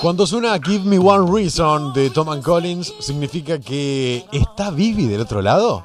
[0.00, 5.20] Cuando suena Give Me One Reason de Tom and Collins, ¿significa que está Vivi del
[5.22, 5.84] otro lado?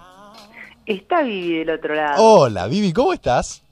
[0.86, 2.24] Está Vivi del otro lado.
[2.24, 3.64] Hola, Vivi, ¿cómo estás?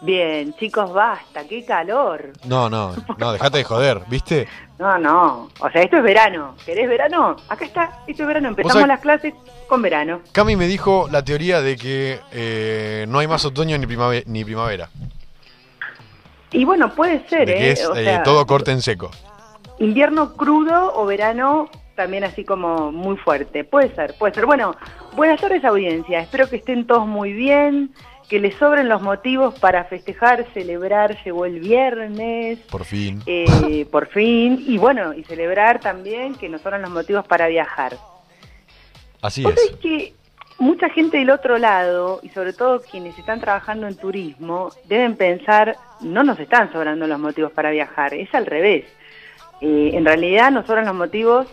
[0.00, 2.32] Bien, chicos, basta, qué calor.
[2.46, 4.48] No, no, no, dejate de joder, ¿viste?
[4.78, 6.54] No, no, o sea, esto es verano.
[6.64, 7.36] ¿Querés verano?
[7.50, 8.48] Acá está, esto es verano.
[8.48, 9.34] Empezamos las clases
[9.68, 10.22] con verano.
[10.32, 14.24] Cami me dijo la teoría de que eh, no hay más otoño ni primavera.
[14.26, 14.88] Ni primavera.
[16.50, 17.72] Y bueno, puede ser, de que ¿eh?
[17.72, 19.10] es O eh, todo corte en seco.
[19.84, 23.64] Invierno crudo o verano también así como muy fuerte.
[23.64, 24.46] Puede ser, puede ser.
[24.46, 24.74] Bueno,
[25.14, 26.20] buenas tardes audiencia.
[26.20, 27.92] Espero que estén todos muy bien,
[28.28, 31.22] que les sobren los motivos para festejar, celebrar.
[31.24, 33.22] Llegó el viernes, Por fin.
[33.26, 34.64] eh, por fin.
[34.66, 37.96] Y bueno, y celebrar también que nos sobran los motivos para viajar.
[39.20, 39.48] Así es.
[39.54, 40.14] sabés que
[40.58, 45.76] mucha gente del otro lado, y sobre todo quienes están trabajando en turismo, deben pensar,
[46.00, 48.84] no nos están sobrando los motivos para viajar, es al revés.
[49.62, 51.46] Eh, en realidad nos sobran los motivos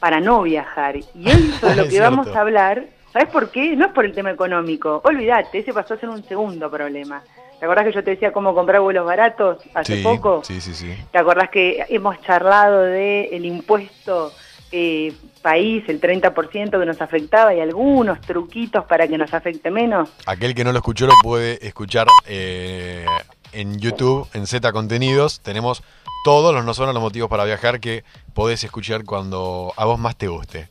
[0.00, 0.96] para no viajar.
[0.96, 3.76] Y hoy sobre lo que vamos a hablar, ¿sabes por qué?
[3.76, 7.22] No es por el tema económico, olvídate, ese pasó a ser un segundo problema.
[7.58, 10.42] ¿Te acordás que yo te decía cómo comprar vuelos baratos hace Sí, poco?
[10.42, 10.96] sí, sí, sí.
[11.12, 14.32] ¿Te acordás que hemos charlado de el impuesto
[14.72, 20.08] eh, país, el 30% que nos afectaba y algunos truquitos para que nos afecte menos?
[20.24, 23.04] Aquel que no lo escuchó lo puede escuchar eh,
[23.52, 25.40] en YouTube, en Z Contenidos.
[25.40, 25.82] Tenemos
[26.24, 28.04] todos los no son los motivos para viajar que
[28.34, 30.68] podés escuchar cuando a vos más te guste.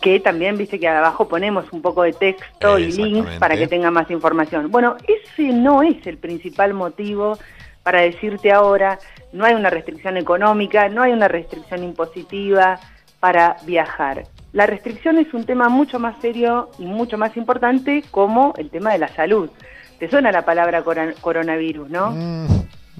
[0.00, 3.90] Que también, viste que abajo ponemos un poco de texto y links para que tenga
[3.90, 4.70] más información.
[4.70, 7.38] Bueno, ese no es el principal motivo
[7.82, 8.98] para decirte ahora,
[9.32, 12.78] no hay una restricción económica, no hay una restricción impositiva
[13.20, 14.24] para viajar.
[14.52, 18.92] La restricción es un tema mucho más serio y mucho más importante como el tema
[18.92, 19.50] de la salud.
[19.98, 20.82] ¿Te suena la palabra
[21.20, 22.10] coronavirus, no?
[22.10, 22.46] Mm,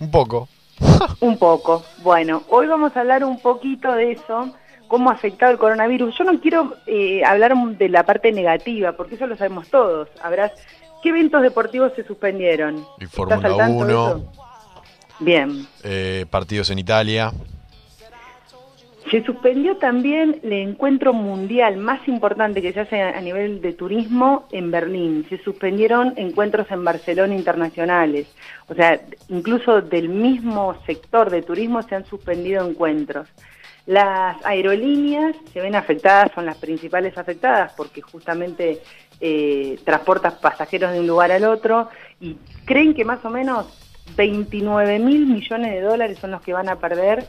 [0.00, 0.48] un poco.
[1.20, 1.84] Un poco.
[2.02, 4.54] Bueno, hoy vamos a hablar un poquito de eso,
[4.88, 6.16] cómo ha afectado el coronavirus.
[6.18, 10.08] Yo no quiero eh, hablar de la parte negativa, porque eso lo sabemos todos.
[10.22, 10.52] Habrás,
[11.02, 12.76] ¿qué eventos deportivos se suspendieron?
[12.98, 14.08] Y ¿Estás Fórmula al tanto de 1.
[14.08, 14.32] eso?
[15.20, 15.66] Bien.
[15.84, 17.32] eh, partidos en Italia.
[19.10, 24.46] Se suspendió también el encuentro mundial más importante que se hace a nivel de turismo
[24.52, 25.26] en Berlín.
[25.28, 28.28] Se suspendieron encuentros en Barcelona internacionales.
[28.68, 33.28] O sea, incluso del mismo sector de turismo se han suspendido encuentros.
[33.84, 38.80] Las aerolíneas se ven afectadas, son las principales afectadas porque justamente
[39.20, 41.88] eh, transportan pasajeros de un lugar al otro
[42.20, 43.66] y creen que más o menos
[44.16, 47.26] 29 mil millones de dólares son los que van a perder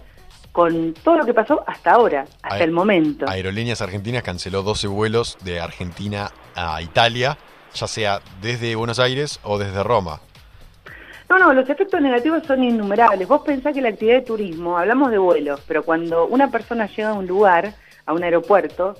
[0.51, 3.25] con todo lo que pasó hasta ahora, hasta Aer- el momento.
[3.29, 7.37] Aerolíneas Argentinas canceló 12 vuelos de Argentina a Italia,
[7.73, 10.19] ya sea desde Buenos Aires o desde Roma.
[11.29, 13.25] No, no, los efectos negativos son innumerables.
[13.25, 17.11] Vos pensás que la actividad de turismo, hablamos de vuelos, pero cuando una persona llega
[17.11, 17.73] a un lugar,
[18.05, 18.95] a un aeropuerto,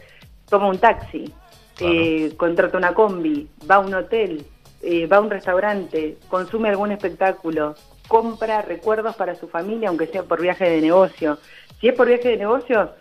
[0.50, 1.34] toma un taxi,
[1.76, 1.94] Claro.
[1.94, 4.46] eh, contrata una combi, va a un hotel,
[4.82, 7.76] eh, va a un restaurante, consume algún espectáculo,
[8.16, 11.38] compra recuerdos para su familia, aunque sea por viaje de negocio.
[11.80, 12.92] Si es por viaje de negocio,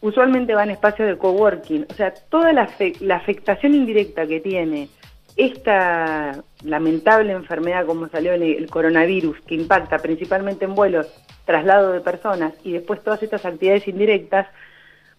[0.00, 1.86] usualmente van a espacios de coworking.
[1.88, 4.88] O sea, toda la, afe- la afectación indirecta que tiene
[5.36, 11.06] esta lamentable enfermedad como salió el, el coronavirus, que impacta principalmente en vuelos,
[11.44, 14.48] traslado de personas y después todas estas actividades indirectas,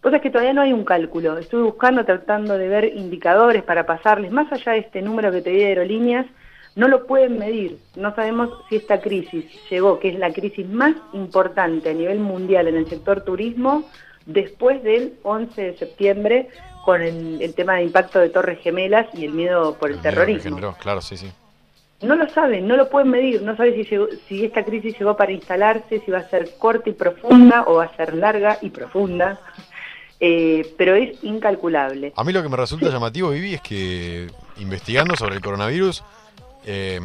[0.01, 1.37] pues es que todavía no hay un cálculo.
[1.37, 5.51] Estuve buscando, tratando de ver indicadores para pasarles, más allá de este número que te
[5.51, 6.25] di de aerolíneas,
[6.77, 7.77] no lo pueden medir.
[7.95, 12.67] No sabemos si esta crisis llegó, que es la crisis más importante a nivel mundial
[12.69, 13.83] en el sector turismo,
[14.25, 16.47] después del 11 de septiembre,
[16.85, 20.43] con el, el tema de impacto de Torres Gemelas y el miedo por el terrorismo.
[20.55, 21.29] generó, claro, sí, sí.
[22.01, 25.17] No lo saben, no lo pueden medir, no saben si, llegó- si esta crisis llegó
[25.17, 28.69] para instalarse, si va a ser corta y profunda o va a ser larga y
[28.69, 29.39] profunda,
[30.19, 32.11] Eh, pero es incalculable.
[32.15, 34.25] A mí lo que me resulta llamativo, Vivi, es que
[34.57, 36.03] investigando sobre el coronavirus,
[36.67, 36.99] eh,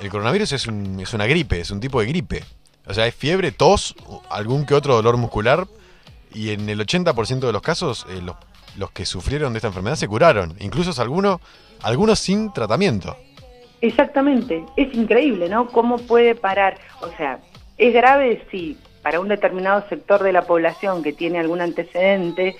[0.00, 2.44] el coronavirus es, un- es una gripe, es un tipo de gripe.
[2.86, 3.94] O sea, es fiebre, tos,
[4.28, 5.66] algún que otro dolor muscular,
[6.34, 8.36] y en el 80% de los casos, eh, los,
[8.76, 11.40] los que sufrieron de esta enfermedad se curaron, incluso algunos,
[11.82, 13.16] algunos sin tratamiento.
[13.80, 15.68] Exactamente, es increíble, ¿no?
[15.68, 16.78] ¿Cómo puede parar?
[17.00, 17.38] O sea,
[17.78, 22.56] es grave, sí, para un determinado sector de la población que tiene algún antecedente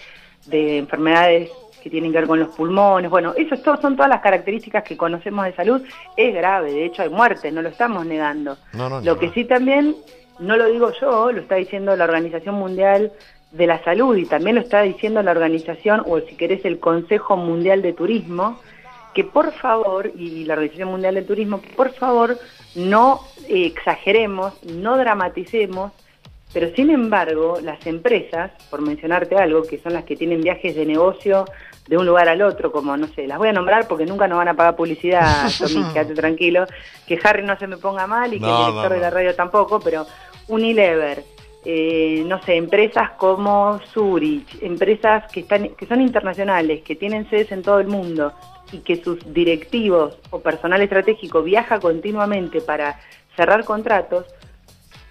[0.46, 1.50] de enfermedades
[1.82, 4.84] que tienen que ver con los pulmones, bueno, eso es todo, son todas las características
[4.84, 5.82] que conocemos de salud,
[6.17, 8.56] es grave, de hecho hay muertes, no lo estamos negando.
[8.73, 9.96] No, no, ni Lo que sí también,
[10.38, 13.12] no lo digo yo, lo está diciendo la Organización Mundial
[13.52, 17.37] de la Salud y también lo está diciendo la organización, o si querés, el Consejo
[17.37, 18.61] Mundial de Turismo,
[19.14, 22.38] que por favor, y la Organización Mundial del Turismo, que por favor
[22.75, 25.93] no eh, exageremos, no dramaticemos
[26.52, 30.87] Pero sin embargo, las empresas, por mencionarte algo, que son las que tienen viajes de
[30.87, 31.44] negocio
[31.88, 34.38] de un lugar al otro, como no sé, las voy a nombrar porque nunca nos
[34.38, 36.66] van a pagar publicidad, Tommy, quédate tranquilo,
[37.06, 39.81] que Harry no se me ponga mal y que el director de la radio tampoco,
[39.81, 40.06] pero
[40.48, 41.25] Unilever,
[41.64, 47.50] eh, no sé, empresas como Zurich, empresas que, están, que son internacionales, que tienen sedes
[47.52, 48.32] en todo el mundo
[48.72, 53.00] y que sus directivos o personal estratégico viaja continuamente para
[53.37, 54.26] cerrar contratos,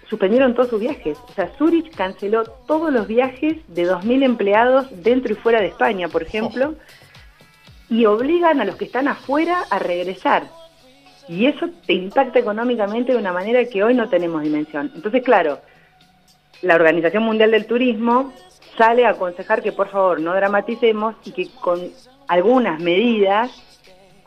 [0.08, 1.18] suspendieron todos sus viajes.
[1.28, 6.08] O sea, Zurich canceló todos los viajes de 2.000 empleados dentro y fuera de España,
[6.08, 6.74] por ejemplo,
[7.88, 10.44] y obligan a los que están afuera a regresar.
[11.28, 14.92] Y eso te impacta económicamente de una manera que hoy no tenemos dimensión.
[14.94, 15.60] Entonces, claro,
[16.62, 18.32] la Organización Mundial del Turismo
[18.78, 21.80] sale a aconsejar que por favor no dramaticemos y que con
[22.28, 23.50] algunas medidas,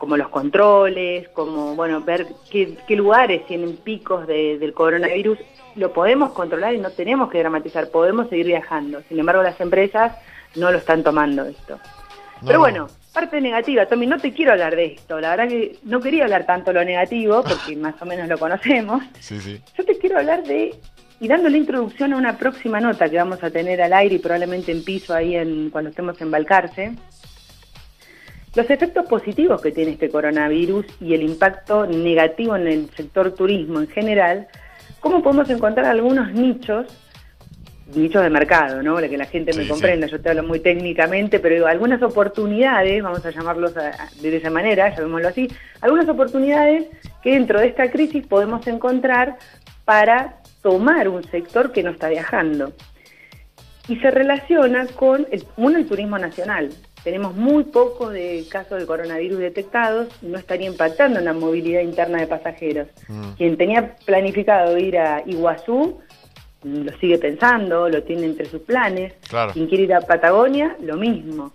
[0.00, 5.38] como los controles, como bueno ver qué, lugares tienen picos del coronavirus,
[5.76, 9.02] lo podemos controlar y no tenemos que dramatizar, podemos seguir viajando.
[9.10, 10.16] Sin embargo, las empresas
[10.56, 11.78] no lo están tomando esto.
[12.46, 15.20] Pero bueno, parte negativa, Tommy, no te quiero hablar de esto.
[15.20, 19.02] La verdad que no quería hablar tanto lo negativo, porque más o menos lo conocemos.
[19.20, 19.60] Sí, sí.
[19.76, 20.74] Yo te quiero hablar de
[21.20, 24.18] y dando la introducción a una próxima nota que vamos a tener al aire y
[24.18, 26.94] probablemente en piso ahí en, cuando estemos en Balcarce,
[28.54, 33.80] los efectos positivos que tiene este coronavirus y el impacto negativo en el sector turismo
[33.80, 34.48] en general,
[34.98, 36.86] cómo podemos encontrar algunos nichos,
[37.94, 38.94] nichos de mercado, ¿no?
[38.94, 43.02] Para que la gente me comprenda, yo te hablo muy técnicamente, pero digo, algunas oportunidades,
[43.02, 45.48] vamos a llamarlos de esa manera, llamémoslo así,
[45.80, 46.86] algunas oportunidades
[47.22, 49.36] que dentro de esta crisis podemos encontrar
[49.84, 52.72] para tomar un sector que no está viajando.
[53.88, 56.70] Y se relaciona con el, uno, el turismo nacional.
[57.04, 62.20] Tenemos muy pocos de casos de coronavirus detectados no estaría impactando en la movilidad interna
[62.20, 62.88] de pasajeros.
[63.08, 63.30] Mm.
[63.38, 66.00] Quien tenía planificado ir a Iguazú
[66.62, 69.14] lo sigue pensando, lo tiene entre sus planes.
[69.52, 71.52] Quien quiere ir a Patagonia, lo mismo.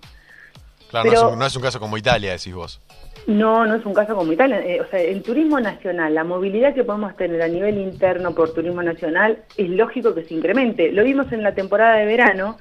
[0.90, 2.82] Claro, no, es un, caso como Italia, decís vos.
[3.28, 4.60] No, no es un caso como Italia.
[4.60, 8.54] Eh, o sea, el turismo nacional, la movilidad que podemos tener a nivel interno por
[8.54, 10.92] turismo nacional, es lógico que se incremente.
[10.92, 12.58] Lo vimos en la temporada de verano,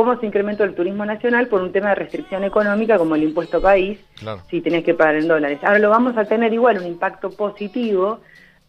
[0.00, 3.60] cómo se incrementó el turismo nacional por un tema de restricción económica como el impuesto
[3.60, 3.98] país,
[4.48, 5.58] si tenés que pagar en dólares.
[5.62, 8.20] Ahora lo vamos a tener igual un impacto positivo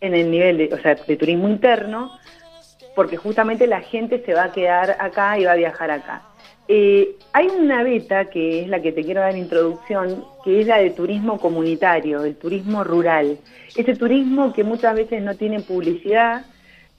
[0.01, 2.12] en el nivel de, o sea, de turismo interno,
[2.98, 6.22] porque justamente la gente se va a quedar acá y va a viajar acá.
[6.68, 10.80] Eh, hay una beta que es la que te quiero dar introducción, que es la
[10.80, 13.38] de turismo comunitario, el turismo rural.
[13.74, 16.44] Ese turismo que muchas veces no tiene publicidad,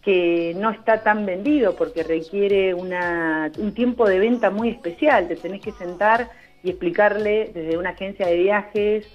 [0.02, 5.28] que no está tan vendido porque requiere un tiempo de venta muy especial.
[5.28, 6.28] Te tenés que sentar
[6.62, 9.06] y explicarle desde una agencia de viajes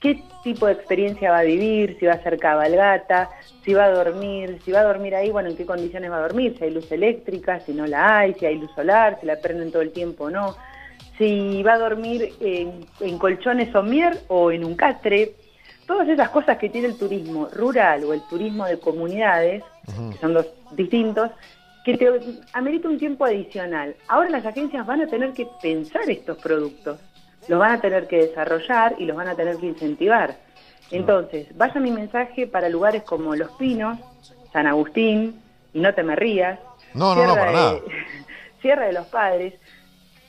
[0.00, 3.30] qué tipo de experiencia va a vivir, si va a hacer cabalgata,
[3.64, 6.22] si va a dormir, si va a dormir ahí, bueno, en qué condiciones va a
[6.22, 9.40] dormir, si hay luz eléctrica, si no la hay, si hay luz solar, si la
[9.40, 10.56] prenden todo el tiempo o no,
[11.18, 15.32] si va a dormir en, colchones somier o en un catre,
[15.86, 19.62] todas esas cosas que tiene el turismo rural o el turismo de comunidades,
[20.12, 21.30] que son los distintos,
[21.84, 22.10] que te
[22.52, 23.94] amerita un tiempo adicional.
[24.08, 26.98] Ahora las agencias van a tener que pensar estos productos
[27.48, 30.36] los van a tener que desarrollar y los van a tener que incentivar.
[30.90, 33.98] Entonces, vaya mi mensaje para lugares como Los Pinos,
[34.52, 35.40] San Agustín,
[35.72, 36.58] y no te me rías,
[36.94, 37.78] no, no, no, para nada.
[38.62, 39.54] Sierra de los Padres,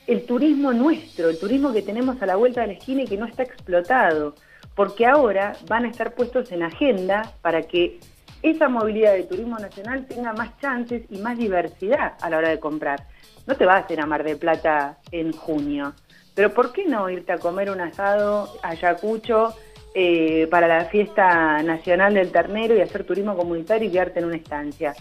[0.06, 3.16] el turismo nuestro, el turismo que tenemos a la vuelta de la esquina y que
[3.16, 4.34] no está explotado,
[4.78, 7.98] porque ahora van a estar puestos en agenda para que
[8.44, 12.60] esa movilidad de turismo nacional tenga más chances y más diversidad a la hora de
[12.60, 13.04] comprar.
[13.48, 15.94] No te vas a ir a Mar de Plata en junio,
[16.32, 19.52] pero ¿por qué no irte a comer un asado a Ayacucho
[19.96, 24.36] eh, para la fiesta nacional del ternero y hacer turismo comunitario y quedarte en una
[24.36, 24.94] estancia?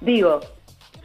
[0.00, 0.38] Digo,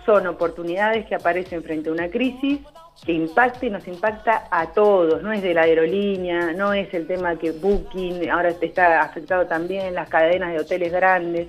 [0.06, 2.60] son oportunidades que aparecen frente a una crisis
[3.06, 7.06] que impacta y nos impacta a todos, no es de la aerolínea, no es el
[7.06, 11.48] tema que Booking, ahora está afectado también las cadenas de hoteles grandes,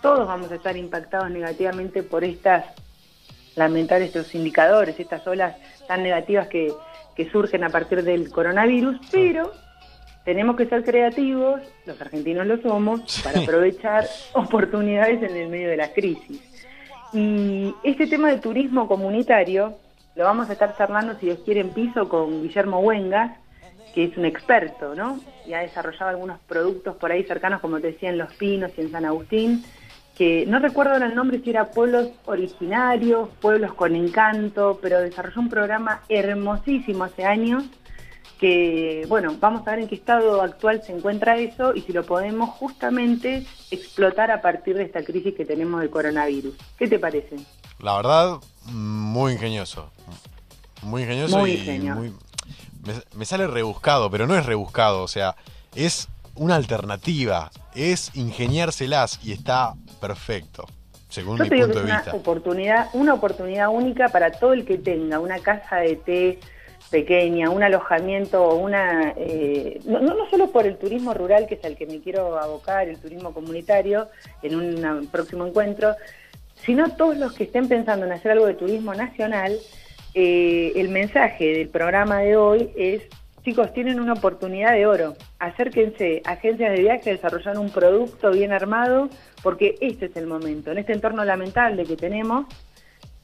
[0.00, 2.64] todos vamos a estar impactados negativamente por estas,
[3.56, 5.56] lamentar estos indicadores, estas olas
[5.88, 6.72] tan negativas que,
[7.16, 9.50] que surgen a partir del coronavirus, pero
[10.24, 14.04] tenemos que ser creativos, los argentinos lo somos, para aprovechar
[14.34, 16.40] oportunidades en el medio de la crisis.
[17.12, 19.74] Y este tema de turismo comunitario
[20.18, 23.38] lo vamos a estar charlando, si Dios quiere, en piso con Guillermo Huengas,
[23.94, 25.20] que es un experto, ¿no?
[25.46, 28.80] Y ha desarrollado algunos productos por ahí cercanos, como te decía, en Los Pinos y
[28.80, 29.64] en San Agustín,
[30.16, 35.48] que no recuerdo el nombre si era pueblos originarios, pueblos con encanto, pero desarrolló un
[35.48, 37.62] programa hermosísimo hace años
[38.40, 42.02] que, bueno, vamos a ver en qué estado actual se encuentra eso y si lo
[42.02, 46.56] podemos justamente explotar a partir de esta crisis que tenemos del coronavirus.
[46.76, 47.36] ¿Qué te parece?
[47.80, 49.90] La verdad, muy ingenioso.
[50.82, 52.12] Muy ingenioso Muy y muy...
[52.84, 55.36] Me, me sale rebuscado, pero no es rebuscado, o sea,
[55.74, 60.64] es una alternativa, es ingeniárselas y está perfecto,
[61.08, 62.16] según Yo mi digo que punto es de una vista.
[62.16, 66.40] oportunidad, una oportunidad única para todo el que tenga una casa de té
[66.90, 69.12] pequeña, un alojamiento una...
[69.16, 72.88] eh, no, no solo por el turismo rural, que es al que me quiero abocar,
[72.88, 74.08] el turismo comunitario,
[74.42, 75.96] en un próximo encuentro,
[76.64, 79.56] sino todos los que estén pensando en hacer algo de turismo nacional,
[80.14, 83.02] eh, el mensaje del programa de hoy es,
[83.44, 89.08] chicos, tienen una oportunidad de oro, acérquense agencias de viaje desarrollar un producto bien armado,
[89.42, 90.72] porque este es el momento.
[90.72, 92.46] En este entorno lamentable que tenemos,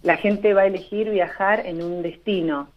[0.03, 2.69] la gente va a elegir viajar en un destino.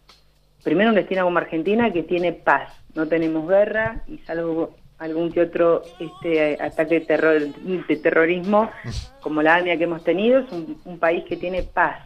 [0.64, 5.42] Primero un destino como Argentina que tiene paz, no tenemos guerra y salvo algún que
[5.42, 8.70] otro este ataque de, terror, de terrorismo
[9.20, 12.02] como la AMIA que hemos tenido, es un, un país que tiene paz.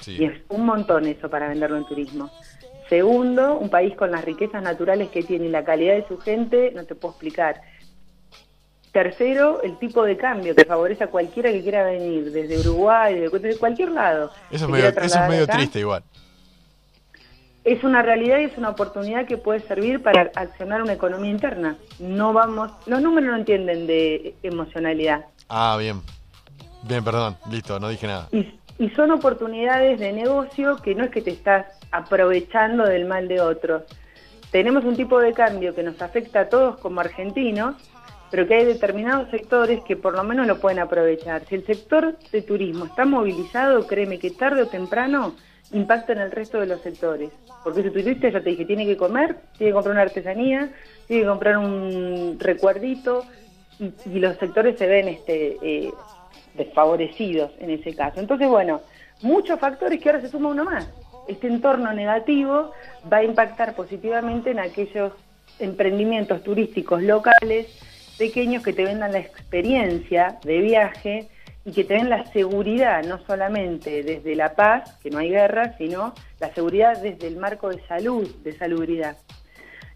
[0.00, 0.16] Sí.
[0.18, 2.30] Y es un montón eso para venderlo en turismo.
[2.88, 6.70] Segundo, un país con las riquezas naturales que tiene y la calidad de su gente,
[6.74, 7.60] no te puedo explicar.
[8.92, 13.58] Tercero, el tipo de cambio que favorece a cualquiera que quiera venir, desde Uruguay, desde,
[13.58, 14.30] cualquier lado.
[14.50, 16.04] Eso es medio, eso es medio triste igual.
[17.66, 21.76] Es una realidad y es una oportunidad que puede servir para accionar una economía interna.
[21.98, 25.24] No vamos, los números no entienden de emocionalidad.
[25.48, 26.00] Ah, bien.
[26.84, 28.28] Bien, perdón, listo, no dije nada.
[28.30, 33.26] Y, y son oportunidades de negocio que no es que te estás aprovechando del mal
[33.26, 33.82] de otros.
[34.52, 37.74] Tenemos un tipo de cambio que nos afecta a todos como argentinos,
[38.30, 41.44] pero que hay determinados sectores que por lo menos lo pueden aprovechar.
[41.46, 45.34] Si el sector de turismo está movilizado, créeme que tarde o temprano
[45.72, 47.30] impacta en el resto de los sectores.
[47.64, 50.70] Porque si tu turista, ya te dije, tiene que comer, tiene que comprar una artesanía,
[51.06, 53.24] tiene que comprar un recuerdito,
[53.78, 55.92] y, y los sectores se ven este, eh,
[56.54, 58.20] desfavorecidos en ese caso.
[58.20, 58.80] Entonces, bueno,
[59.22, 60.88] muchos factores que ahora se suma uno más.
[61.28, 62.72] Este entorno negativo
[63.12, 65.12] va a impactar positivamente en aquellos
[65.58, 67.66] emprendimientos turísticos locales
[68.18, 71.28] pequeños que te vendan la experiencia de viaje
[71.66, 76.14] y que te la seguridad, no solamente desde la paz, que no hay guerra, sino
[76.38, 79.16] la seguridad desde el marco de salud, de salubridad.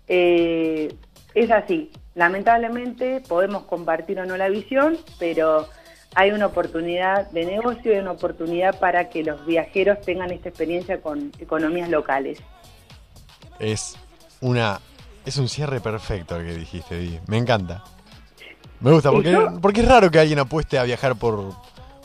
[0.08, 0.92] Eh,
[1.32, 5.68] es así, lamentablemente podemos compartir o no la visión, pero
[6.16, 11.00] hay una oportunidad de negocio y una oportunidad para que los viajeros tengan esta experiencia
[11.00, 12.40] con economías locales.
[13.60, 13.96] Es
[14.40, 14.80] una
[15.24, 17.20] es un cierre perfecto el que dijiste, Di.
[17.28, 17.84] Me encanta.
[18.80, 21.54] Me gusta ¿Y porque, porque es raro que alguien apueste a viajar por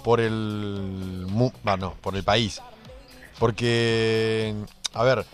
[0.03, 1.25] por el
[1.63, 2.62] bah, no, por el país.
[3.39, 4.53] Porque
[4.94, 5.25] a ver,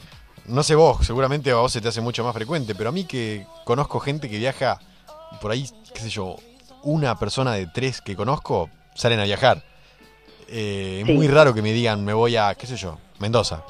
[0.46, 3.04] no sé vos, seguramente a vos se te hace mucho más frecuente, pero a mí
[3.06, 4.80] que conozco gente que viaja
[5.42, 6.36] por ahí, qué sé yo,
[6.84, 9.64] una persona de tres que conozco salen a viajar.
[10.48, 11.14] Eh, es Sí.
[11.14, 13.64] muy raro que me digan, me voy a, qué sé yo, Mendoza,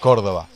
[0.00, 0.46] Córdoba.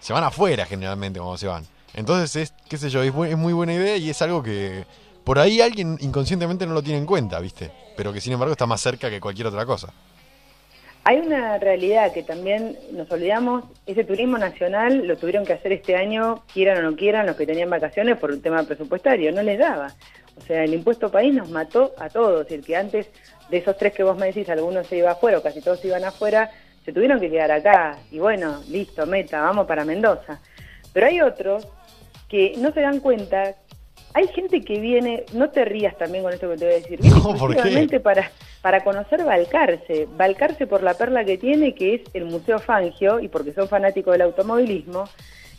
[0.00, 1.64] Se van afuera generalmente cuando se van.
[1.94, 4.84] Entonces es, qué sé yo, es, bu- es muy buena idea y es algo que
[5.24, 7.70] por ahí alguien inconscientemente no lo tiene en cuenta, ¿viste?
[7.96, 9.92] Pero que sin embargo está más cerca que cualquier otra cosa.
[11.06, 15.96] Hay una realidad que también nos olvidamos, ese turismo nacional lo tuvieron que hacer este
[15.96, 19.58] año, quieran o no quieran, los que tenían vacaciones por un tema presupuestario, no les
[19.58, 19.94] daba.
[20.36, 23.08] O sea, el impuesto país nos mató a todos, el que antes
[23.50, 25.88] de esos tres que vos me decís, algunos se iba afuera o casi todos se
[25.88, 26.50] iban afuera,
[26.84, 27.98] se tuvieron que quedar acá.
[28.10, 30.40] Y bueno, listo, meta, vamos para Mendoza.
[30.92, 31.66] Pero hay otros
[32.28, 33.54] que no se dan cuenta.
[34.14, 37.00] Hay gente que viene, no te rías también con esto que te voy a decir,
[37.00, 38.30] viene No, exclusivamente para,
[38.62, 40.06] para conocer Balcarce.
[40.16, 44.12] Balcarce por la perla que tiene, que es el Museo Fangio, y porque son fanáticos
[44.12, 45.04] del automovilismo.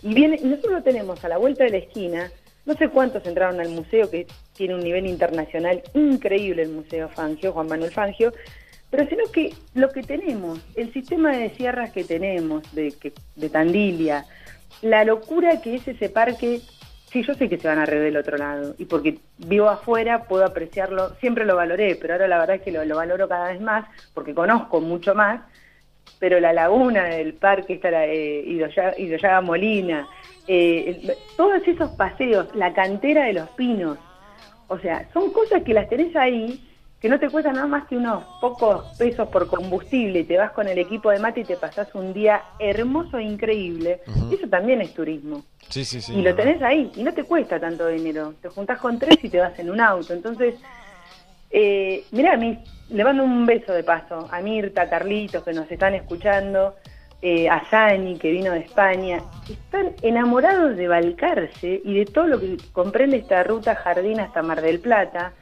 [0.01, 2.31] Y viene, nosotros lo tenemos a la vuelta de la esquina.
[2.65, 7.51] No sé cuántos entraron al museo, que tiene un nivel internacional increíble el Museo Fangio,
[7.51, 8.33] Juan Manuel Fangio,
[8.89, 13.49] pero sino que lo que tenemos, el sistema de sierras que tenemos, de, que, de
[13.49, 14.25] Tandilia,
[14.81, 16.61] la locura que es ese parque,
[17.15, 20.23] sí, yo sé que se van a reír del otro lado, y porque vivo afuera
[20.25, 23.53] puedo apreciarlo, siempre lo valoré, pero ahora la verdad es que lo, lo valoro cada
[23.53, 25.39] vez más, porque conozco mucho más,
[26.19, 30.09] pero la laguna del parque, está la, eh, Molina,
[30.45, 33.97] eh, todos esos paseos, la cantera de los pinos,
[34.67, 36.61] o sea, son cosas que las tenés ahí,
[37.05, 40.49] que no te cuestan nada más que unos pocos pesos por combustible, y te vas
[40.53, 44.47] con el equipo de mate y te pasás un día hermoso e increíble, y eso
[44.49, 45.43] también es turismo.
[45.69, 46.15] Sí, sí, sí.
[46.15, 48.33] y lo tenés ahí, y no te cuesta tanto dinero.
[48.41, 50.13] Te juntás con tres y te vas en un auto.
[50.13, 50.55] Entonces,
[51.51, 52.57] eh, mirá, a mí,
[52.89, 56.73] le mando un beso de paso a Mirta, a Carlitos, que nos están escuchando,
[57.21, 59.21] eh, a Sani, que vino de España.
[59.47, 64.63] Están enamorados de Balcarce y de todo lo que comprende esta ruta Jardín hasta Mar
[64.63, 65.33] del Plata.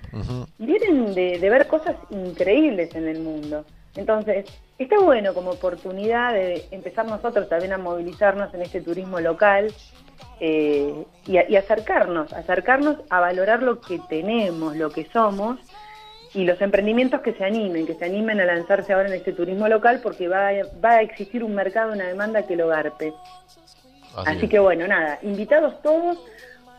[0.58, 3.66] Vienen de, de ver cosas increíbles en el mundo.
[3.96, 4.46] Entonces,
[4.78, 9.74] está bueno como oportunidad de empezar nosotros también a movilizarnos en este turismo local
[10.40, 15.60] eh, y, y acercarnos, acercarnos a valorar lo que tenemos, lo que somos
[16.34, 19.68] y los emprendimientos que se animen, que se animen a lanzarse ahora en este turismo
[19.68, 20.50] local porque va,
[20.84, 23.14] va a existir un mercado, una demanda que lo garpe.
[24.26, 26.20] Así, que bueno, nada, invitados todos,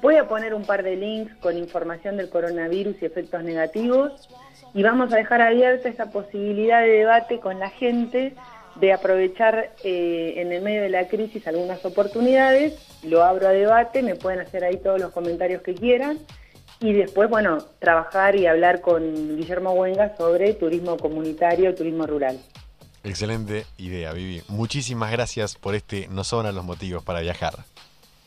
[0.04, 4.28] voy a poner un par de links con información del coronavirus y efectos negativos
[4.74, 8.34] y vamos a dejar abierta esa posibilidad de debate con la gente
[8.74, 14.02] de aprovechar eh, en el medio de la crisis algunas oportunidades, lo abro a debate,
[14.02, 16.18] me pueden hacer ahí todos los comentarios que quieran
[16.80, 22.38] y después, bueno, trabajar y hablar con Guillermo Huenga sobre turismo comunitario, turismo rural.
[23.04, 24.42] Excelente idea, Vivi.
[24.48, 27.54] Muchísimas gracias por este No sobran los motivos para viajar.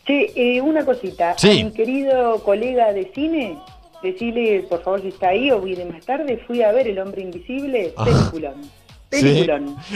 [0.08, 1.36] Sí, eh, una cosita.
[1.38, 1.64] Sí.
[1.66, 3.58] mi querido colega de cine,
[4.02, 7.22] decirle por favor si está ahí o viene más tarde, fui a ver El Hombre
[7.22, 8.06] Invisible, Ah.
[8.06, 8.56] peliculón.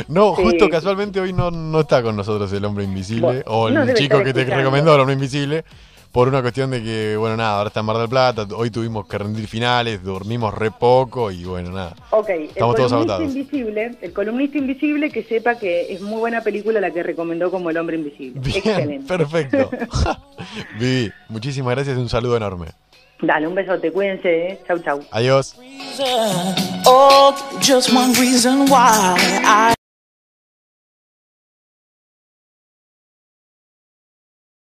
[0.07, 3.73] No, justo casualmente hoy no, no está con nosotros el hombre invisible Bueno, o el
[3.73, 5.65] no chico que te recomendó el hombre invisible
[6.11, 9.07] por una cuestión de que, bueno, nada, ahora está en Mar del Plata, hoy tuvimos
[9.07, 11.95] que rendir finales, dormimos re poco y bueno, nada.
[12.09, 13.35] Ok, el Estamos todos columnista agotados.
[13.35, 17.69] invisible, el columnista invisible que sepa que es muy buena película la que recomendó como
[17.69, 18.41] El Hombre Invisible.
[18.41, 19.07] Bien, Excelente.
[19.07, 19.69] perfecto.
[20.79, 22.67] Vivi, muchísimas gracias y un saludo enorme.
[23.21, 24.59] Dale, un besote, cuídense, ¿eh?
[24.67, 24.99] Chau, chau.
[25.11, 25.55] Adiós.